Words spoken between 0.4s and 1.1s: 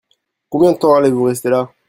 Combien de temps